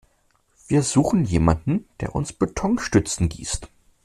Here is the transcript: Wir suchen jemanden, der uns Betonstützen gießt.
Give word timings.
Wir 0.67 0.81
suchen 0.81 1.25
jemanden, 1.25 1.85
der 1.99 2.15
uns 2.15 2.33
Betonstützen 2.33 3.29
gießt. 3.29 3.69